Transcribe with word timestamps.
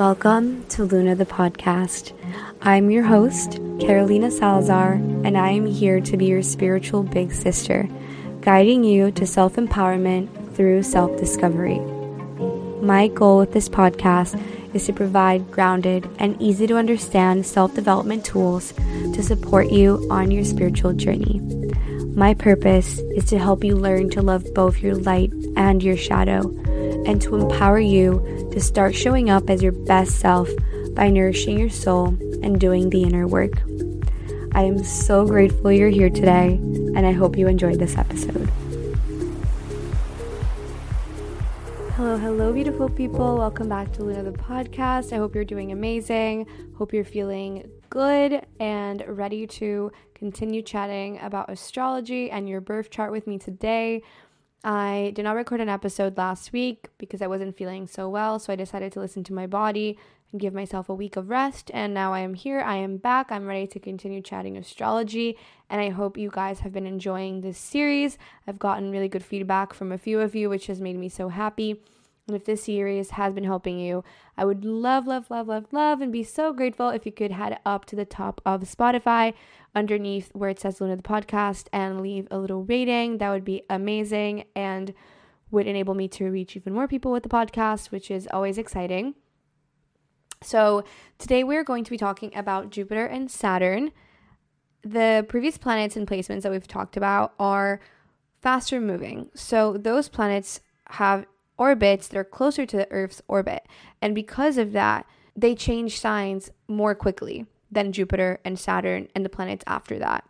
Welcome 0.00 0.64
to 0.68 0.84
Luna 0.84 1.14
the 1.14 1.26
podcast. 1.26 2.14
I'm 2.62 2.90
your 2.90 3.02
host, 3.02 3.60
Carolina 3.80 4.30
Salazar, 4.30 4.94
and 4.94 5.36
I 5.36 5.50
am 5.50 5.66
here 5.66 6.00
to 6.00 6.16
be 6.16 6.24
your 6.24 6.42
spiritual 6.42 7.02
big 7.02 7.34
sister, 7.34 7.86
guiding 8.40 8.82
you 8.82 9.10
to 9.10 9.26
self 9.26 9.56
empowerment 9.56 10.54
through 10.56 10.84
self 10.84 11.18
discovery. 11.18 11.80
My 12.80 13.08
goal 13.08 13.36
with 13.36 13.52
this 13.52 13.68
podcast 13.68 14.42
is 14.72 14.86
to 14.86 14.94
provide 14.94 15.50
grounded 15.50 16.08
and 16.18 16.40
easy 16.40 16.66
to 16.68 16.78
understand 16.78 17.44
self 17.44 17.74
development 17.74 18.24
tools 18.24 18.72
to 18.72 19.22
support 19.22 19.70
you 19.70 20.08
on 20.10 20.30
your 20.30 20.44
spiritual 20.46 20.94
journey. 20.94 21.40
My 22.14 22.32
purpose 22.32 23.00
is 23.14 23.26
to 23.26 23.38
help 23.38 23.62
you 23.64 23.76
learn 23.76 24.08
to 24.10 24.22
love 24.22 24.46
both 24.54 24.80
your 24.80 24.94
light 24.94 25.30
and 25.56 25.82
your 25.82 25.98
shadow, 25.98 26.48
and 27.10 27.20
to 27.20 27.34
empower 27.34 27.80
you 27.80 28.48
to 28.52 28.60
start 28.60 28.94
showing 28.94 29.30
up 29.30 29.50
as 29.50 29.60
your 29.60 29.72
best 29.72 30.20
self 30.20 30.48
by 30.92 31.10
nourishing 31.10 31.58
your 31.58 31.68
soul 31.68 32.06
and 32.44 32.60
doing 32.60 32.88
the 32.90 33.02
inner 33.02 33.26
work. 33.26 33.50
I 34.52 34.62
am 34.62 34.84
so 34.84 35.26
grateful 35.26 35.72
you're 35.72 35.88
here 35.88 36.08
today, 36.08 36.52
and 36.94 37.04
I 37.04 37.10
hope 37.10 37.36
you 37.36 37.48
enjoyed 37.48 37.80
this 37.80 37.98
episode. 37.98 38.48
Hello, 41.96 42.16
hello, 42.16 42.52
beautiful 42.52 42.88
people. 42.88 43.36
Welcome 43.36 43.68
back 43.68 43.92
to 43.94 44.04
Luna 44.04 44.22
the 44.22 44.30
podcast. 44.30 45.12
I 45.12 45.16
hope 45.16 45.34
you're 45.34 45.44
doing 45.44 45.72
amazing. 45.72 46.46
Hope 46.78 46.92
you're 46.92 47.04
feeling 47.04 47.68
good 47.90 48.46
and 48.60 49.04
ready 49.08 49.48
to 49.48 49.90
continue 50.14 50.62
chatting 50.62 51.18
about 51.22 51.50
astrology 51.50 52.30
and 52.30 52.48
your 52.48 52.60
birth 52.60 52.88
chart 52.88 53.10
with 53.10 53.26
me 53.26 53.36
today. 53.36 54.02
I 54.62 55.12
did 55.14 55.22
not 55.22 55.36
record 55.36 55.60
an 55.60 55.68
episode 55.68 56.18
last 56.18 56.52
week 56.52 56.88
because 56.98 57.22
I 57.22 57.26
wasn't 57.26 57.56
feeling 57.56 57.86
so 57.86 58.08
well, 58.08 58.38
so 58.38 58.52
I 58.52 58.56
decided 58.56 58.92
to 58.92 59.00
listen 59.00 59.24
to 59.24 59.32
my 59.32 59.46
body 59.46 59.98
and 60.32 60.40
give 60.40 60.52
myself 60.52 60.88
a 60.88 60.94
week 60.94 61.16
of 61.16 61.30
rest. 61.30 61.70
And 61.72 61.94
now 61.94 62.12
I 62.12 62.20
am 62.20 62.34
here, 62.34 62.60
I 62.60 62.76
am 62.76 62.98
back, 62.98 63.32
I'm 63.32 63.46
ready 63.46 63.66
to 63.68 63.80
continue 63.80 64.20
chatting 64.20 64.56
astrology. 64.56 65.38
And 65.70 65.80
I 65.80 65.88
hope 65.88 66.18
you 66.18 66.30
guys 66.30 66.60
have 66.60 66.72
been 66.72 66.86
enjoying 66.86 67.40
this 67.40 67.58
series. 67.58 68.18
I've 68.46 68.58
gotten 68.58 68.90
really 68.90 69.08
good 69.08 69.24
feedback 69.24 69.72
from 69.72 69.92
a 69.92 69.98
few 69.98 70.20
of 70.20 70.34
you, 70.34 70.50
which 70.50 70.66
has 70.66 70.80
made 70.80 70.96
me 70.96 71.08
so 71.08 71.28
happy. 71.28 71.80
And 72.30 72.36
if 72.36 72.44
this 72.44 72.62
series 72.62 73.10
has 73.10 73.34
been 73.34 73.42
helping 73.42 73.80
you, 73.80 74.04
I 74.36 74.44
would 74.44 74.64
love, 74.64 75.08
love, 75.08 75.30
love, 75.30 75.48
love, 75.48 75.66
love, 75.72 76.00
and 76.00 76.12
be 76.12 76.22
so 76.22 76.52
grateful 76.52 76.90
if 76.90 77.04
you 77.04 77.10
could 77.10 77.32
head 77.32 77.58
up 77.66 77.86
to 77.86 77.96
the 77.96 78.04
top 78.04 78.40
of 78.46 78.60
Spotify 78.62 79.34
underneath 79.74 80.30
where 80.32 80.48
it 80.48 80.60
says 80.60 80.80
Luna 80.80 80.94
the 80.94 81.02
podcast 81.02 81.66
and 81.72 82.00
leave 82.00 82.28
a 82.30 82.38
little 82.38 82.62
rating. 82.62 83.18
That 83.18 83.30
would 83.30 83.44
be 83.44 83.62
amazing 83.68 84.44
and 84.54 84.94
would 85.50 85.66
enable 85.66 85.94
me 85.94 86.06
to 86.06 86.30
reach 86.30 86.54
even 86.54 86.72
more 86.72 86.86
people 86.86 87.10
with 87.10 87.24
the 87.24 87.28
podcast, 87.28 87.90
which 87.90 88.12
is 88.12 88.28
always 88.32 88.58
exciting. 88.58 89.16
So, 90.40 90.84
today 91.18 91.42
we're 91.42 91.64
going 91.64 91.82
to 91.82 91.90
be 91.90 91.98
talking 91.98 92.32
about 92.36 92.70
Jupiter 92.70 93.06
and 93.06 93.28
Saturn. 93.28 93.90
The 94.82 95.26
previous 95.28 95.58
planets 95.58 95.96
and 95.96 96.06
placements 96.06 96.42
that 96.42 96.52
we've 96.52 96.68
talked 96.68 96.96
about 96.96 97.34
are 97.40 97.80
faster 98.40 98.80
moving. 98.80 99.30
So, 99.34 99.76
those 99.76 100.08
planets 100.08 100.60
have 100.90 101.26
orbits 101.60 102.08
that 102.08 102.16
are 102.16 102.24
closer 102.24 102.64
to 102.64 102.76
the 102.76 102.90
Earth's 102.90 103.20
orbit. 103.28 103.68
And 104.00 104.14
because 104.14 104.56
of 104.56 104.72
that, 104.72 105.06
they 105.36 105.54
change 105.54 106.00
signs 106.00 106.50
more 106.66 106.94
quickly 106.94 107.46
than 107.70 107.92
Jupiter 107.92 108.40
and 108.44 108.58
Saturn 108.58 109.08
and 109.14 109.24
the 109.24 109.28
planets 109.28 109.62
after 109.66 109.98
that. 109.98 110.24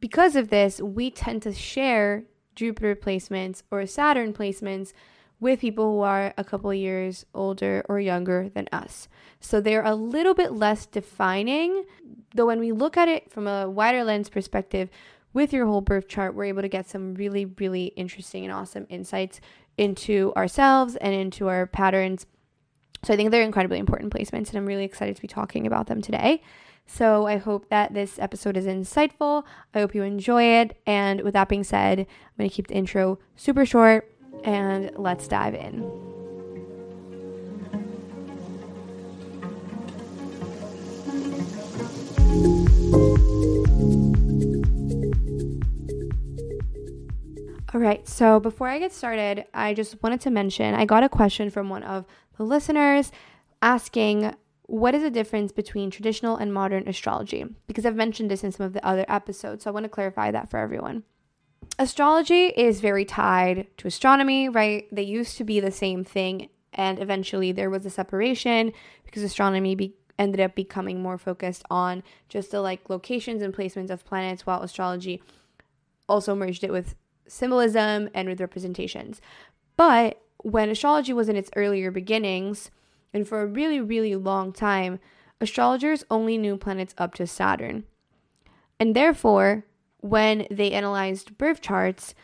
Because 0.00 0.34
of 0.34 0.48
this, 0.48 0.80
we 0.80 1.12
tend 1.12 1.42
to 1.42 1.54
share 1.54 2.24
Jupiter 2.56 2.96
placements 2.96 3.62
or 3.70 3.86
Saturn 3.86 4.32
placements 4.34 4.92
with 5.38 5.60
people 5.60 5.92
who 5.92 6.00
are 6.00 6.34
a 6.36 6.44
couple 6.44 6.74
years 6.74 7.24
older 7.34 7.84
or 7.88 8.00
younger 8.00 8.48
than 8.48 8.68
us. 8.72 9.08
So 9.40 9.60
they're 9.60 9.84
a 9.84 9.94
little 9.94 10.34
bit 10.34 10.52
less 10.52 10.86
defining, 10.86 11.84
though 12.34 12.46
when 12.46 12.60
we 12.60 12.72
look 12.72 12.96
at 12.96 13.08
it 13.08 13.30
from 13.30 13.46
a 13.46 13.70
wider 13.70 14.02
lens 14.02 14.28
perspective, 14.28 14.90
with 15.32 15.52
your 15.52 15.66
whole 15.66 15.80
birth 15.80 16.08
chart, 16.08 16.34
we're 16.34 16.44
able 16.44 16.62
to 16.62 16.68
get 16.68 16.88
some 16.88 17.14
really, 17.14 17.46
really 17.46 17.86
interesting 17.96 18.44
and 18.44 18.52
awesome 18.52 18.86
insights 18.90 19.40
into 19.78 20.32
ourselves 20.36 20.96
and 20.96 21.14
into 21.14 21.48
our 21.48 21.66
patterns. 21.66 22.26
So 23.04 23.12
I 23.12 23.16
think 23.16 23.30
they're 23.30 23.42
incredibly 23.42 23.78
important 23.78 24.12
placements, 24.12 24.48
and 24.48 24.56
I'm 24.56 24.66
really 24.66 24.84
excited 24.84 25.16
to 25.16 25.22
be 25.22 25.28
talking 25.28 25.66
about 25.66 25.86
them 25.86 26.00
today. 26.00 26.42
So 26.86 27.26
I 27.26 27.38
hope 27.38 27.68
that 27.68 27.94
this 27.94 28.18
episode 28.18 28.56
is 28.56 28.66
insightful. 28.66 29.44
I 29.74 29.80
hope 29.80 29.94
you 29.94 30.02
enjoy 30.02 30.44
it. 30.44 30.80
And 30.86 31.22
with 31.22 31.34
that 31.34 31.48
being 31.48 31.64
said, 31.64 32.00
I'm 32.00 32.06
going 32.38 32.50
to 32.50 32.54
keep 32.54 32.68
the 32.68 32.74
intro 32.74 33.18
super 33.36 33.64
short 33.64 34.12
and 34.44 34.90
let's 34.96 35.28
dive 35.28 35.54
in. 35.54 36.21
All 47.74 47.80
right, 47.80 48.06
so 48.06 48.38
before 48.38 48.68
I 48.68 48.78
get 48.78 48.92
started, 48.92 49.46
I 49.54 49.72
just 49.72 50.02
wanted 50.02 50.20
to 50.22 50.30
mention 50.30 50.74
I 50.74 50.84
got 50.84 51.04
a 51.04 51.08
question 51.08 51.48
from 51.48 51.70
one 51.70 51.82
of 51.82 52.04
the 52.36 52.44
listeners 52.44 53.10
asking 53.62 54.34
what 54.66 54.94
is 54.94 55.02
the 55.02 55.10
difference 55.10 55.52
between 55.52 55.90
traditional 55.90 56.36
and 56.36 56.52
modern 56.52 56.86
astrology? 56.86 57.44
Because 57.66 57.84
I've 57.84 57.96
mentioned 57.96 58.30
this 58.30 58.44
in 58.44 58.52
some 58.52 58.66
of 58.66 58.72
the 58.72 58.86
other 58.86 59.04
episodes, 59.08 59.64
so 59.64 59.70
I 59.70 59.72
want 59.72 59.84
to 59.84 59.90
clarify 59.90 60.30
that 60.30 60.50
for 60.50 60.58
everyone 60.58 61.04
astrology 61.78 62.46
is 62.48 62.80
very 62.80 63.04
tied 63.04 63.66
to 63.78 63.88
astronomy, 63.88 64.48
right? 64.48 64.86
They 64.92 65.02
used 65.02 65.36
to 65.38 65.44
be 65.44 65.60
the 65.60 65.70
same 65.70 66.04
thing, 66.04 66.48
and 66.72 67.00
eventually 67.00 67.52
there 67.52 67.70
was 67.70 67.86
a 67.86 67.90
separation 67.90 68.72
because 69.04 69.22
astronomy 69.22 69.74
be- 69.74 69.96
ended 70.18 70.40
up 70.40 70.54
becoming 70.54 71.02
more 71.02 71.18
focused 71.18 71.64
on 71.70 72.02
just 72.28 72.50
the 72.50 72.60
like 72.60 72.88
locations 72.88 73.42
and 73.42 73.54
placements 73.54 73.90
of 73.90 74.04
planets, 74.04 74.46
while 74.46 74.62
astrology 74.62 75.22
also 76.08 76.34
merged 76.34 76.64
it 76.64 76.72
with 76.72 76.94
symbolism 77.32 78.08
and 78.14 78.28
with 78.28 78.40
representations. 78.40 79.20
But 79.76 80.20
when 80.38 80.68
astrology 80.68 81.12
was 81.12 81.28
in 81.28 81.36
its 81.36 81.50
earlier 81.56 81.90
beginnings, 81.90 82.70
and 83.14 83.26
for 83.26 83.42
a 83.42 83.46
really, 83.46 83.80
really 83.80 84.14
long 84.14 84.52
time, 84.52 84.98
astrologers 85.40 86.04
only 86.10 86.38
knew 86.38 86.56
planets 86.56 86.94
up 86.98 87.14
to 87.14 87.26
Saturn. 87.26 87.84
And 88.78 88.94
therefore, 88.94 89.64
when 90.00 90.46
they 90.50 90.72
analyzed 90.72 91.38
birth 91.38 91.60
charts, 91.60 92.14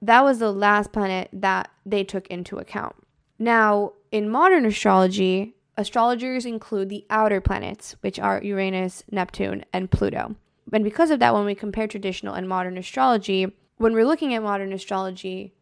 that 0.00 0.22
was 0.22 0.38
the 0.38 0.52
last 0.52 0.92
planet 0.92 1.28
that 1.32 1.70
they 1.84 2.04
took 2.04 2.26
into 2.28 2.58
account. 2.58 2.94
Now, 3.38 3.92
in 4.12 4.28
modern 4.28 4.64
astrology, 4.64 5.56
astrologers 5.76 6.46
include 6.46 6.88
the 6.88 7.04
outer 7.10 7.40
planets, 7.40 7.96
which 8.00 8.20
are 8.20 8.42
Uranus, 8.42 9.02
Neptune, 9.10 9.64
and 9.72 9.90
Pluto. 9.90 10.36
And 10.72 10.84
because 10.84 11.10
of 11.10 11.18
that, 11.20 11.34
when 11.34 11.44
we 11.44 11.54
compare 11.54 11.88
traditional 11.88 12.34
and 12.34 12.48
modern 12.48 12.78
astrology, 12.78 13.52
when 13.76 13.92
we're 13.92 14.06
looking 14.06 14.34
at 14.34 14.42
modern 14.42 14.72
astrology, 14.72 15.54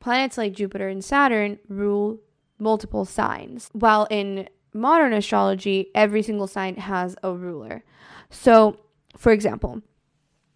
planets 0.00 0.38
like 0.38 0.52
Jupiter 0.52 0.88
and 0.88 1.04
Saturn 1.04 1.58
rule 1.68 2.20
multiple 2.58 3.04
signs, 3.04 3.68
while 3.72 4.06
in 4.10 4.48
modern 4.72 5.12
astrology, 5.12 5.90
every 5.94 6.22
single 6.22 6.46
sign 6.46 6.76
has 6.76 7.16
a 7.22 7.32
ruler. 7.32 7.84
So, 8.30 8.78
for 9.16 9.32
example, 9.32 9.82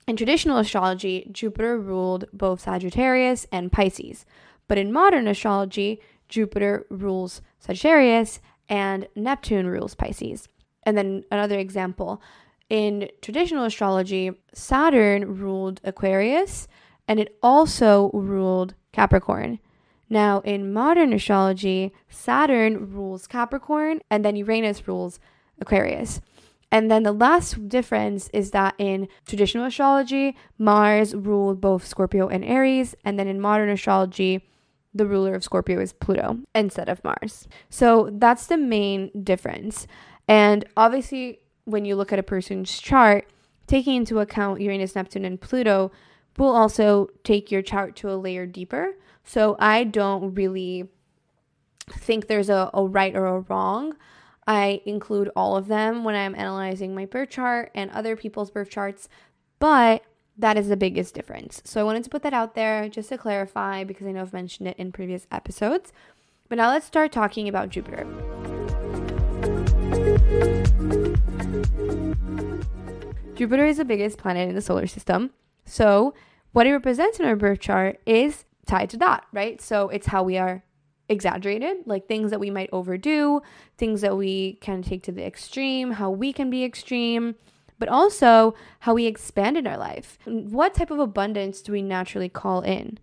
in 0.06 0.16
traditional 0.16 0.58
astrology, 0.58 1.28
Jupiter 1.32 1.78
ruled 1.78 2.24
both 2.32 2.60
Sagittarius 2.60 3.46
and 3.52 3.72
Pisces. 3.72 4.24
But 4.68 4.78
in 4.78 4.92
modern 4.92 5.26
astrology, 5.26 6.00
Jupiter 6.28 6.86
rules 6.90 7.42
Sagittarius 7.58 8.40
and 8.68 9.08
Neptune 9.16 9.66
rules 9.66 9.94
Pisces. 9.94 10.48
And 10.84 10.96
then 10.96 11.24
another 11.30 11.58
example 11.58 12.22
in 12.68 13.08
traditional 13.20 13.64
astrology, 13.64 14.30
Saturn 14.54 15.36
ruled 15.36 15.80
Aquarius 15.84 16.68
and 17.10 17.18
it 17.18 17.36
also 17.42 18.08
ruled 18.14 18.74
Capricorn. 18.92 19.58
Now, 20.08 20.42
in 20.42 20.72
modern 20.72 21.12
astrology, 21.12 21.92
Saturn 22.08 22.92
rules 22.94 23.26
Capricorn 23.26 23.98
and 24.08 24.24
then 24.24 24.36
Uranus 24.36 24.86
rules 24.86 25.18
Aquarius. 25.60 26.20
And 26.70 26.88
then 26.88 27.02
the 27.02 27.10
last 27.10 27.68
difference 27.68 28.28
is 28.32 28.52
that 28.52 28.76
in 28.78 29.08
traditional 29.26 29.64
astrology, 29.64 30.36
Mars 30.56 31.12
ruled 31.12 31.60
both 31.60 31.84
Scorpio 31.84 32.28
and 32.28 32.44
Aries, 32.44 32.94
and 33.04 33.18
then 33.18 33.26
in 33.26 33.40
modern 33.40 33.70
astrology, 33.70 34.48
the 34.94 35.04
ruler 35.04 35.34
of 35.34 35.42
Scorpio 35.42 35.80
is 35.80 35.92
Pluto 35.92 36.38
instead 36.54 36.88
of 36.88 37.02
Mars. 37.02 37.48
So 37.68 38.08
that's 38.12 38.46
the 38.46 38.56
main 38.56 39.10
difference. 39.24 39.88
And 40.28 40.64
obviously, 40.76 41.40
when 41.64 41.84
you 41.84 41.96
look 41.96 42.12
at 42.12 42.20
a 42.20 42.24
person's 42.24 42.78
chart, 42.78 43.28
taking 43.66 43.96
into 43.96 44.20
account 44.20 44.60
Uranus, 44.60 44.94
Neptune, 44.94 45.24
and 45.24 45.40
Pluto 45.40 45.90
will 46.38 46.54
also 46.54 47.08
take 47.24 47.50
your 47.50 47.62
chart 47.62 47.96
to 47.96 48.10
a 48.10 48.14
layer 48.14 48.46
deeper. 48.46 48.94
So 49.24 49.56
I 49.58 49.84
don't 49.84 50.34
really 50.34 50.88
think 51.88 52.26
there's 52.26 52.48
a, 52.48 52.70
a 52.72 52.84
right 52.84 53.14
or 53.14 53.26
a 53.26 53.40
wrong. 53.40 53.94
I 54.46 54.80
include 54.84 55.30
all 55.36 55.56
of 55.56 55.68
them 55.68 56.02
when 56.02 56.14
I'm 56.14 56.34
analyzing 56.34 56.94
my 56.94 57.06
birth 57.06 57.30
chart 57.30 57.70
and 57.74 57.90
other 57.90 58.16
people's 58.16 58.50
birth 58.50 58.70
charts, 58.70 59.08
but 59.58 60.02
that 60.38 60.56
is 60.56 60.68
the 60.68 60.76
biggest 60.76 61.14
difference. 61.14 61.60
So 61.64 61.80
I 61.80 61.84
wanted 61.84 62.04
to 62.04 62.10
put 62.10 62.22
that 62.22 62.32
out 62.32 62.54
there 62.54 62.88
just 62.88 63.10
to 63.10 63.18
clarify 63.18 63.84
because 63.84 64.06
I 64.06 64.12
know 64.12 64.22
I've 64.22 64.32
mentioned 64.32 64.68
it 64.68 64.78
in 64.78 64.90
previous 64.90 65.26
episodes. 65.30 65.92
But 66.48 66.56
now 66.56 66.70
let's 66.70 66.86
start 66.86 67.12
talking 67.12 67.48
about 67.48 67.68
Jupiter. 67.68 68.04
Jupiter 73.34 73.66
is 73.66 73.76
the 73.76 73.84
biggest 73.84 74.18
planet 74.18 74.48
in 74.48 74.54
the 74.54 74.60
solar 74.60 74.86
system. 74.86 75.30
So, 75.70 76.14
what 76.50 76.66
it 76.66 76.72
represents 76.72 77.20
in 77.20 77.26
our 77.26 77.36
birth 77.36 77.60
chart 77.60 78.00
is 78.04 78.44
tied 78.66 78.90
to 78.90 78.96
that, 78.98 79.24
right? 79.32 79.60
So, 79.62 79.88
it's 79.88 80.08
how 80.08 80.24
we 80.24 80.36
are 80.36 80.64
exaggerated, 81.08 81.86
like 81.86 82.08
things 82.08 82.32
that 82.32 82.40
we 82.40 82.50
might 82.50 82.70
overdo, 82.72 83.40
things 83.78 84.00
that 84.00 84.16
we 84.16 84.54
can 84.54 84.82
take 84.82 85.04
to 85.04 85.12
the 85.12 85.24
extreme, 85.24 85.92
how 85.92 86.10
we 86.10 86.32
can 86.32 86.50
be 86.50 86.64
extreme, 86.64 87.36
but 87.78 87.88
also 87.88 88.54
how 88.80 88.94
we 88.94 89.06
expand 89.06 89.56
in 89.56 89.66
our 89.68 89.78
life. 89.78 90.18
What 90.24 90.74
type 90.74 90.90
of 90.90 90.98
abundance 90.98 91.62
do 91.62 91.70
we 91.70 91.82
naturally 91.82 92.28
call 92.28 92.62
in? 92.62 92.98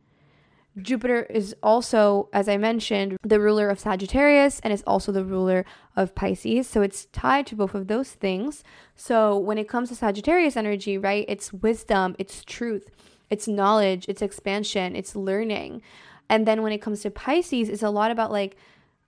Jupiter 0.81 1.23
is 1.23 1.55
also, 1.63 2.29
as 2.33 2.47
I 2.47 2.57
mentioned, 2.57 3.17
the 3.23 3.39
ruler 3.39 3.69
of 3.69 3.79
Sagittarius 3.79 4.59
and 4.59 4.71
is 4.71 4.83
also 4.85 5.11
the 5.11 5.23
ruler 5.23 5.65
of 5.95 6.13
Pisces. 6.13 6.67
So 6.67 6.81
it's 6.81 7.05
tied 7.05 7.47
to 7.47 7.55
both 7.55 7.73
of 7.73 7.87
those 7.87 8.11
things. 8.11 8.63
So 8.95 9.37
when 9.37 9.57
it 9.57 9.67
comes 9.67 9.89
to 9.89 9.95
Sagittarius 9.95 10.55
energy, 10.55 10.97
right, 10.97 11.25
it's 11.27 11.51
wisdom, 11.51 12.15
it's 12.19 12.43
truth, 12.43 12.89
it's 13.29 13.47
knowledge, 13.47 14.05
it's 14.07 14.21
expansion, 14.21 14.95
it's 14.95 15.15
learning. 15.15 15.81
And 16.29 16.45
then 16.45 16.61
when 16.61 16.71
it 16.71 16.81
comes 16.81 17.01
to 17.01 17.11
Pisces, 17.11 17.69
it's 17.69 17.83
a 17.83 17.89
lot 17.89 18.11
about 18.11 18.31
like 18.31 18.55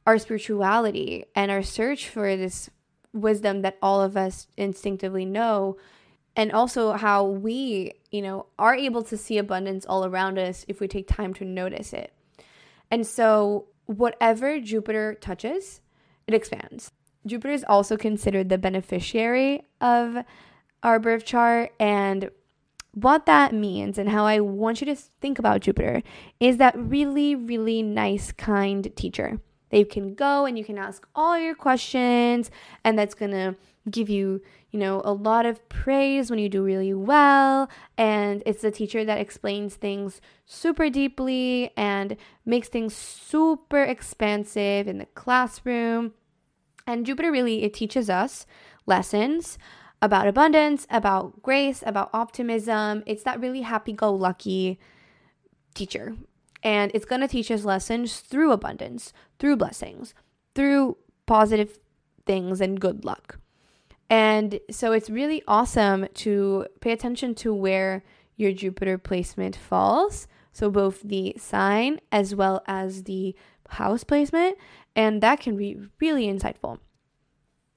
our 0.08 0.18
spirituality 0.18 1.26
and 1.36 1.52
our 1.52 1.62
search 1.62 2.10
for 2.10 2.36
this 2.36 2.70
wisdom 3.14 3.62
that 3.62 3.78
all 3.82 4.02
of 4.02 4.18
us 4.18 4.48
instinctively 4.58 5.26
know 5.26 5.78
and 6.36 6.52
also 6.52 6.94
how 6.94 7.26
we, 7.26 7.94
you 8.12 8.22
know, 8.22 8.46
are 8.58 8.76
able 8.76 9.04
to 9.04 9.18
see 9.18 9.38
abundance 9.38 9.86
all 9.86 10.06
around 10.06 10.38
us 10.40 10.66
if 10.68 10.80
we 10.80 10.88
take 10.88 11.08
time 11.08 11.34
to 11.36 11.46
notice 11.46 11.94
it. 11.94 12.14
And 12.92 13.06
so 13.06 13.68
whatever 13.86 14.60
Jupiter 14.60 15.16
touches, 15.20 15.82
it 16.28 16.34
expands. 16.34 16.92
Jupiter 17.26 17.54
is 17.54 17.66
also 17.68 17.98
considered 17.98 18.50
the 18.50 18.58
beneficiary 18.58 19.64
of 19.82 20.18
our 20.84 21.00
birth 21.00 21.26
chart 21.26 21.74
and 21.80 22.30
what 22.94 23.26
that 23.26 23.54
means 23.54 23.98
and 23.98 24.10
how 24.10 24.26
I 24.26 24.40
want 24.40 24.82
you 24.82 24.86
to 24.86 24.96
think 24.96 25.38
about 25.38 25.62
Jupiter 25.62 26.02
is 26.40 26.58
that 26.58 26.74
really, 26.78 27.36
really 27.36 27.84
nice, 27.84 28.32
kind 28.32 28.92
teacher 28.96 29.40
that 29.70 29.78
you 29.78 29.86
can 29.86 30.16
go 30.16 30.46
and 30.46 30.58
you 30.58 30.66
can 30.66 30.78
ask 30.78 31.08
all 31.14 31.38
your 31.38 31.56
questions, 31.56 32.50
and 32.84 32.98
that's 32.98 33.14
gonna 33.14 33.56
give 33.90 34.10
you, 34.10 34.42
you 34.72 34.80
know, 34.80 35.02
a 35.04 35.14
lot 35.14 35.46
of 35.46 35.68
praise 35.70 36.30
when 36.30 36.40
you 36.40 36.50
do 36.50 36.64
really 36.64 36.94
well. 36.94 37.70
And 37.98 38.44
it's 38.46 38.64
a 38.64 38.72
teacher 38.72 39.04
that 39.04 39.20
explains 39.20 39.76
things 39.76 40.22
super 40.46 40.90
deeply 40.90 41.72
and 41.76 42.18
makes 42.46 42.68
things 42.68 42.96
super 42.96 43.84
expansive 43.84 44.88
in 44.88 45.00
the 45.00 45.08
classroom. 45.08 46.14
And 46.86 47.06
Jupiter 47.06 47.32
really, 47.32 47.64
it 47.64 47.74
teaches 47.74 48.10
us 48.10 48.46
lessons 48.86 49.58
about 50.02 50.28
abundance, 50.28 50.88
about 50.90 51.42
grace, 51.42 51.84
about 51.86 52.10
optimism. 52.14 53.04
It's 53.06 53.24
that 53.24 53.40
really 53.40 53.62
happy 53.62 53.94
go 53.94 54.14
lucky 54.14 54.80
teacher. 55.74 56.16
And 56.62 56.92
it's 56.94 57.06
going 57.06 57.22
to 57.22 57.28
teach 57.28 57.50
us 57.52 57.64
lessons 57.64 58.20
through 58.20 58.52
abundance, 58.52 59.14
through 59.40 59.58
blessings, 59.58 60.14
through 60.56 60.98
positive 61.26 61.80
things 62.26 62.62
and 62.62 62.80
good 62.80 63.06
luck. 63.06 63.40
And 64.10 64.60
so 64.72 64.92
it's 64.92 65.10
really 65.10 65.44
awesome 65.48 66.08
to 66.16 66.66
pay 66.82 66.92
attention 66.92 67.36
to 67.36 67.54
where 67.54 68.04
your 68.36 68.52
Jupiter 68.52 68.98
placement 68.98 69.56
falls. 69.56 70.28
So 70.52 70.72
both 70.72 71.02
the 71.02 71.36
sign 71.38 72.00
as 72.12 72.34
well 72.34 72.64
as 72.66 73.04
the 73.04 73.36
house 73.70 74.04
placement. 74.04 74.58
And 74.96 75.22
that 75.22 75.40
can 75.40 75.56
be 75.56 75.78
really 76.02 76.26
insightful. 76.26 76.80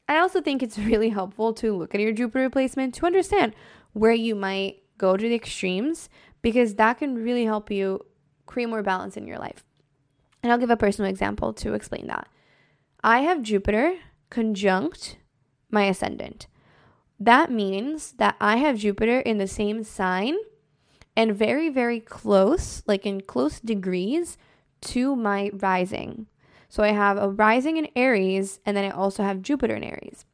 I 0.08 0.18
also 0.18 0.40
think 0.40 0.62
it's 0.62 0.78
really 0.90 1.10
helpful 1.10 1.52
to 1.54 1.76
look 1.76 1.94
at 1.94 2.00
your 2.00 2.12
Jupiter 2.12 2.48
placement 2.48 2.94
to 2.94 3.06
understand 3.06 3.54
where 3.92 4.12
you 4.12 4.34
might 4.34 4.82
go 4.96 5.16
to 5.16 5.28
the 5.28 5.34
extremes 5.34 6.08
because 6.40 6.74
that 6.76 6.98
can 6.98 7.14
really 7.14 7.44
help 7.44 7.70
you 7.70 8.00
create 8.46 8.66
more 8.68 8.82
balance 8.82 9.16
in 9.16 9.26
your 9.26 9.38
life. 9.38 9.64
And 10.42 10.50
I'll 10.50 10.58
give 10.58 10.70
a 10.70 10.76
personal 10.76 11.10
example 11.10 11.52
to 11.54 11.74
explain 11.74 12.06
that. 12.08 12.28
I 13.04 13.20
have 13.20 13.42
Jupiter 13.42 13.96
conjunct 14.30 15.16
my 15.72 15.84
ascendant. 15.84 16.46
That 17.18 17.50
means 17.50 18.12
that 18.12 18.36
I 18.40 18.56
have 18.58 18.78
Jupiter 18.78 19.20
in 19.20 19.38
the 19.38 19.46
same 19.46 19.84
sign 19.84 20.36
and 21.16 21.36
very, 21.36 21.68
very 21.68 22.00
close, 22.00 22.82
like 22.86 23.06
in 23.06 23.20
close 23.20 23.60
degrees 23.60 24.38
to 24.82 25.14
my 25.16 25.50
rising. 25.54 26.26
So 26.68 26.82
I 26.82 26.88
have 26.88 27.18
a 27.18 27.28
rising 27.28 27.76
in 27.76 27.88
Aries, 27.94 28.60
and 28.64 28.76
then 28.76 28.84
I 28.84 28.90
also 28.90 29.22
have 29.22 29.42
Jupiter 29.42 29.76
in 29.76 29.84
Aries. 29.84 30.24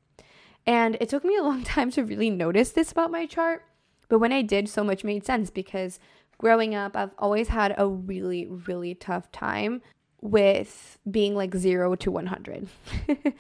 And 0.67 0.96
it 1.00 1.08
took 1.08 1.25
me 1.25 1.37
a 1.37 1.43
long 1.43 1.62
time 1.64 1.90
to 1.93 2.05
really 2.05 2.31
notice 2.31 2.70
this 2.70 2.93
about 2.93 3.11
my 3.11 3.26
chart, 3.26 3.64
but 4.08 4.19
when 4.19 4.32
I 4.32 4.43
did, 4.43 4.69
so 4.69 4.82
much 4.82 5.05
made 5.05 5.25
sense 5.25 5.50
because 5.50 5.99
growing 6.38 6.75
up, 6.75 6.96
I've 6.96 7.11
always 7.19 7.49
had 7.49 7.75
a 7.76 7.87
really, 7.87 8.46
really 8.46 8.94
tough 8.94 9.31
time 9.32 9.82
with 10.20 10.99
being 11.11 11.35
like 11.35 11.55
zero 11.55 11.94
to 11.96 12.11
100. 12.11 12.69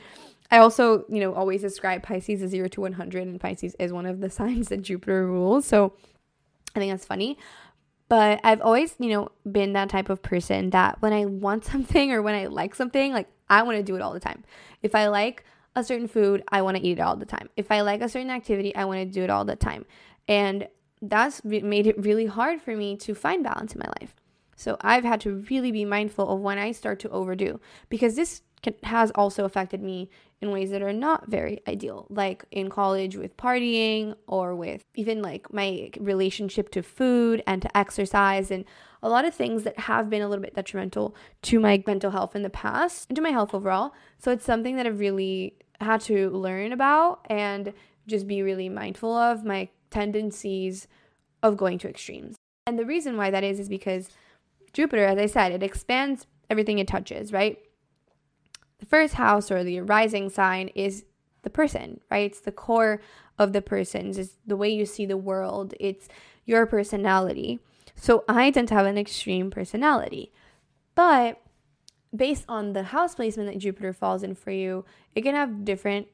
I 0.50 0.58
also, 0.58 1.04
you 1.08 1.20
know, 1.20 1.34
always 1.34 1.60
describe 1.60 2.02
Pisces 2.02 2.42
as 2.42 2.50
zero 2.50 2.68
to 2.68 2.80
100, 2.80 3.26
and 3.26 3.40
Pisces 3.40 3.76
is 3.78 3.92
one 3.92 4.06
of 4.06 4.20
the 4.20 4.30
signs 4.38 4.68
that 4.68 4.82
Jupiter 4.82 5.26
rules. 5.26 5.66
So 5.66 5.92
I 6.74 6.78
think 6.78 6.92
that's 6.92 7.04
funny. 7.04 7.38
But 8.08 8.40
I've 8.42 8.62
always, 8.62 8.94
you 8.98 9.10
know, 9.10 9.28
been 9.50 9.74
that 9.74 9.90
type 9.90 10.08
of 10.08 10.22
person 10.22 10.70
that 10.70 11.00
when 11.02 11.12
I 11.12 11.26
want 11.26 11.64
something 11.72 12.12
or 12.12 12.22
when 12.22 12.34
I 12.34 12.46
like 12.46 12.74
something, 12.74 13.12
like 13.12 13.28
I 13.50 13.62
want 13.62 13.76
to 13.76 13.82
do 13.82 13.96
it 13.96 14.02
all 14.02 14.12
the 14.12 14.20
time. 14.20 14.44
If 14.82 14.94
I 14.94 15.08
like 15.08 15.44
a 15.76 15.84
certain 15.84 16.08
food, 16.08 16.42
I 16.48 16.62
want 16.62 16.76
to 16.76 16.82
eat 16.82 16.98
it 16.98 17.02
all 17.02 17.16
the 17.16 17.26
time. 17.26 17.50
If 17.56 17.70
I 17.70 17.82
like 17.82 18.00
a 18.00 18.08
certain 18.08 18.30
activity, 18.30 18.74
I 18.74 18.84
want 18.84 19.00
to 19.00 19.04
do 19.04 19.22
it 19.22 19.30
all 19.30 19.44
the 19.44 19.56
time. 19.56 19.84
And 20.26 20.68
that's 21.00 21.44
made 21.44 21.86
it 21.86 22.02
really 22.02 22.26
hard 22.26 22.60
for 22.60 22.74
me 22.74 22.96
to 22.96 23.14
find 23.14 23.44
balance 23.44 23.74
in 23.74 23.80
my 23.80 23.90
life. 24.00 24.14
So 24.56 24.76
I've 24.80 25.04
had 25.04 25.20
to 25.20 25.44
really 25.48 25.70
be 25.70 25.84
mindful 25.84 26.28
of 26.28 26.40
when 26.40 26.58
I 26.58 26.72
start 26.72 26.98
to 27.00 27.10
overdo 27.10 27.60
because 27.88 28.16
this 28.16 28.42
can, 28.62 28.74
has 28.82 29.12
also 29.12 29.44
affected 29.44 29.80
me 29.80 30.10
in 30.40 30.52
ways 30.52 30.70
that 30.70 30.82
are 30.82 30.92
not 30.92 31.28
very 31.28 31.60
ideal, 31.66 32.06
like 32.10 32.44
in 32.50 32.70
college 32.70 33.16
with 33.16 33.36
partying 33.36 34.14
or 34.26 34.54
with 34.54 34.84
even 34.94 35.20
like 35.20 35.52
my 35.52 35.90
relationship 35.98 36.70
to 36.70 36.82
food 36.82 37.42
and 37.46 37.62
to 37.62 37.76
exercise 37.76 38.50
and 38.50 38.64
a 39.02 39.08
lot 39.08 39.24
of 39.24 39.34
things 39.34 39.64
that 39.64 39.78
have 39.80 40.08
been 40.08 40.22
a 40.22 40.28
little 40.28 40.42
bit 40.42 40.54
detrimental 40.54 41.14
to 41.42 41.58
my 41.58 41.82
mental 41.86 42.10
health 42.10 42.36
in 42.36 42.42
the 42.42 42.50
past 42.50 43.08
and 43.08 43.16
to 43.16 43.22
my 43.22 43.30
health 43.30 43.52
overall. 43.52 43.94
So 44.18 44.30
it's 44.30 44.44
something 44.44 44.76
that 44.76 44.86
I've 44.86 45.00
really 45.00 45.54
had 45.80 46.00
to 46.02 46.30
learn 46.30 46.72
about 46.72 47.26
and 47.28 47.72
just 48.06 48.26
be 48.26 48.42
really 48.42 48.68
mindful 48.68 49.14
of 49.14 49.44
my 49.44 49.68
tendencies 49.90 50.86
of 51.42 51.56
going 51.56 51.78
to 51.78 51.88
extremes. 51.88 52.36
And 52.66 52.78
the 52.78 52.84
reason 52.84 53.16
why 53.16 53.30
that 53.30 53.44
is 53.44 53.60
is 53.60 53.68
because 53.68 54.10
Jupiter, 54.72 55.04
as 55.04 55.18
I 55.18 55.26
said, 55.26 55.52
it 55.52 55.62
expands 55.62 56.26
everything 56.50 56.78
it 56.78 56.88
touches, 56.88 57.32
right? 57.32 57.58
The 58.78 58.86
first 58.86 59.14
house 59.14 59.50
or 59.50 59.64
the 59.64 59.80
rising 59.80 60.30
sign 60.30 60.68
is 60.68 61.04
the 61.42 61.50
person, 61.50 62.00
right? 62.10 62.30
It's 62.30 62.40
the 62.40 62.52
core 62.52 63.00
of 63.38 63.52
the 63.52 63.62
person's, 63.62 64.18
it's 64.18 64.34
the 64.46 64.56
way 64.56 64.68
you 64.68 64.86
see 64.86 65.06
the 65.06 65.16
world, 65.16 65.74
it's 65.78 66.08
your 66.44 66.66
personality. 66.66 67.60
So 67.94 68.24
I 68.28 68.50
tend 68.50 68.68
to 68.68 68.74
have 68.74 68.86
an 68.86 68.98
extreme 68.98 69.50
personality. 69.50 70.32
But 70.94 71.40
based 72.14 72.44
on 72.48 72.72
the 72.72 72.84
house 72.84 73.14
placement 73.14 73.52
that 73.52 73.58
Jupiter 73.58 73.92
falls 73.92 74.22
in 74.22 74.34
for 74.34 74.50
you, 74.50 74.84
it 75.14 75.22
can 75.22 75.34
have 75.34 75.64
different 75.64 76.08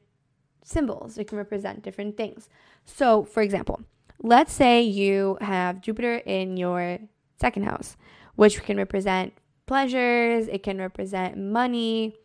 symbols. 0.63 1.17
It 1.17 1.27
can 1.27 1.37
represent 1.37 1.83
different 1.83 2.17
things. 2.17 2.49
So, 2.85 3.23
for 3.23 3.41
example, 3.41 3.81
let's 4.21 4.53
say 4.53 4.81
you 4.81 5.37
have 5.41 5.81
Jupiter 5.81 6.17
in 6.17 6.57
your 6.57 6.99
second 7.39 7.63
house, 7.63 7.97
which 8.35 8.61
can 8.63 8.77
represent 8.77 9.33
pleasures, 9.65 10.47
it 10.47 10.63
can 10.63 10.77
represent 10.77 11.37
money, 11.37 12.15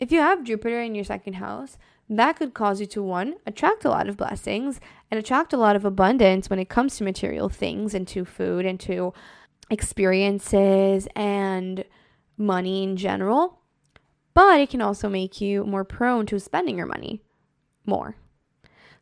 if 0.00 0.12
you 0.12 0.20
have 0.20 0.44
Jupiter 0.44 0.80
in 0.80 0.94
your 0.94 1.04
second 1.04 1.34
house, 1.34 1.78
that 2.08 2.36
could 2.36 2.52
cause 2.52 2.80
you 2.80 2.86
to 2.86 3.02
one, 3.02 3.36
attract 3.46 3.84
a 3.84 3.90
lot 3.90 4.08
of 4.08 4.16
blessings 4.16 4.80
and 5.10 5.18
attract 5.18 5.52
a 5.52 5.56
lot 5.56 5.76
of 5.76 5.84
abundance 5.84 6.50
when 6.50 6.58
it 6.58 6.68
comes 6.68 6.96
to 6.96 7.04
material 7.04 7.48
things 7.48 7.94
and 7.94 8.06
to 8.08 8.24
food 8.24 8.66
and 8.66 8.78
to 8.80 9.14
experiences 9.70 11.08
and 11.16 11.84
money 12.36 12.82
in 12.82 12.96
general, 12.96 13.60
but 14.34 14.60
it 14.60 14.70
can 14.70 14.82
also 14.82 15.08
make 15.08 15.40
you 15.40 15.64
more 15.64 15.84
prone 15.84 16.26
to 16.26 16.38
spending 16.38 16.76
your 16.76 16.86
money 16.86 17.22
more. 17.86 18.16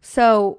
So, 0.01 0.59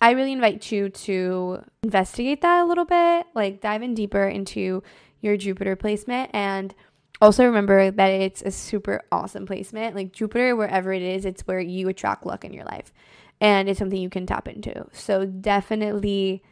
I 0.00 0.10
really 0.10 0.32
invite 0.32 0.72
you 0.72 0.88
to 0.88 1.62
investigate 1.84 2.40
that 2.40 2.62
a 2.62 2.66
little 2.66 2.84
bit, 2.84 3.26
like 3.34 3.60
dive 3.60 3.82
in 3.82 3.94
deeper 3.94 4.26
into 4.26 4.82
your 5.20 5.36
Jupiter 5.36 5.76
placement 5.76 6.30
and 6.34 6.74
also 7.22 7.46
remember 7.46 7.92
that 7.92 8.08
it's 8.08 8.42
a 8.42 8.50
super 8.50 9.00
awesome 9.12 9.46
placement. 9.46 9.94
Like 9.94 10.12
Jupiter, 10.12 10.56
wherever 10.56 10.92
it 10.92 11.02
is, 11.02 11.24
it's 11.24 11.46
where 11.46 11.60
you 11.60 11.88
attract 11.88 12.26
luck 12.26 12.44
in 12.44 12.52
your 12.52 12.64
life. 12.64 12.92
And 13.40 13.68
it's 13.68 13.78
something 13.78 14.00
you 14.00 14.10
can 14.10 14.26
tap 14.26 14.48
into. 14.48 14.86
So 14.92 15.24
definitely 15.24 16.42